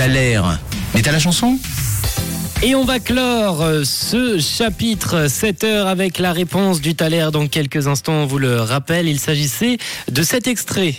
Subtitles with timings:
[0.00, 0.58] T'as l'air.
[0.94, 1.58] Mais t'as la chanson?
[2.62, 7.46] Et on va clore euh, ce chapitre 7 heures avec la réponse du Thaler dans
[7.46, 8.14] quelques instants.
[8.14, 9.76] On vous le rappelle, il s'agissait
[10.10, 10.94] de cet extrait.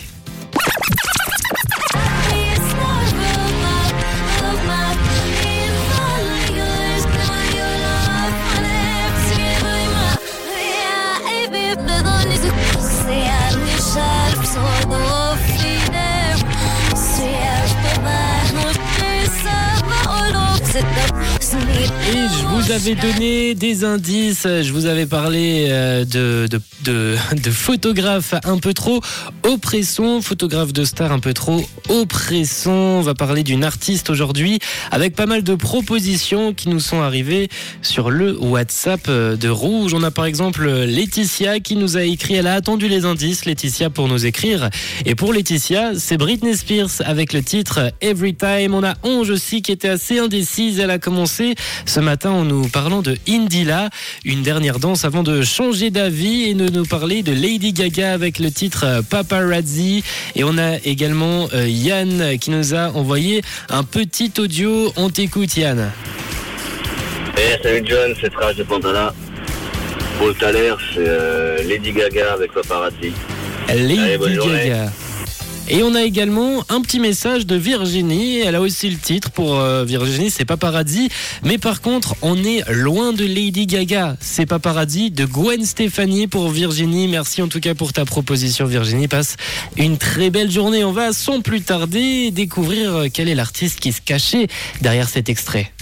[20.82, 21.21] with the
[21.54, 27.50] Et je vous avais donné des indices, je vous avais parlé euh, de, de, de,
[27.50, 29.00] photographes un peu trop
[29.42, 32.70] oppressons, photographes de stars un peu trop oppressons.
[32.70, 37.50] On va parler d'une artiste aujourd'hui avec pas mal de propositions qui nous sont arrivées
[37.82, 39.92] sur le WhatsApp euh, de Rouge.
[39.92, 43.90] On a par exemple Laetitia qui nous a écrit, elle a attendu les indices, Laetitia,
[43.90, 44.70] pour nous écrire.
[45.04, 48.72] Et pour Laetitia, c'est Britney Spears avec le titre Every Time.
[48.74, 51.41] On a Onge aussi qui était assez indécise, elle a commencé
[51.86, 53.90] ce matin en nous parlant de Indila,
[54.24, 58.38] une dernière danse avant de changer d'avis et de nous parler de Lady Gaga avec
[58.38, 60.04] le titre Paparazzi.
[60.36, 64.92] Et on a également euh, Yann qui nous a envoyé un petit audio.
[64.96, 65.90] On t'écoute Yann.
[67.36, 69.14] Eh, salut John, c'est Trash de Pantana.
[70.18, 70.48] Pour le c'est
[70.98, 73.12] euh, Lady Gaga avec Paparazzi.
[73.68, 74.72] Lady Allez, journée.
[75.68, 78.40] Et on a également un petit message de Virginie.
[78.40, 81.08] Elle a aussi le titre pour euh, Virginie, c'est Paparazzi.
[81.44, 84.16] Mais par contre, on est loin de Lady Gaga.
[84.20, 87.08] C'est Paparazzi de Gwen Stefani pour Virginie.
[87.08, 89.08] Merci en tout cas pour ta proposition, Virginie.
[89.08, 89.36] Passe
[89.76, 90.84] une très belle journée.
[90.84, 94.48] On va sans plus tarder découvrir quel est l'artiste qui se cachait
[94.80, 95.72] derrière cet extrait.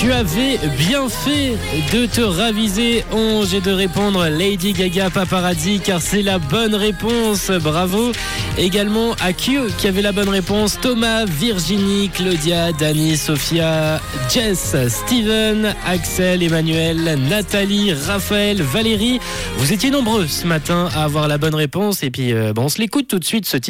[0.00, 1.58] Tu avais bien fait
[1.92, 7.50] de te raviser, Onge, et de répondre Lady Gaga Paparazzi, car c'est la bonne réponse.
[7.50, 8.12] Bravo.
[8.56, 10.78] Également à Q qui avait la bonne réponse.
[10.80, 14.00] Thomas, Virginie, Claudia, Dani, Sophia,
[14.32, 19.20] Jess, Steven, Axel, Emmanuel, Nathalie, Raphaël, Valérie.
[19.58, 22.02] Vous étiez nombreux ce matin à avoir la bonne réponse.
[22.02, 23.68] Et puis, euh, bon, on se l'écoute tout de suite ce titre.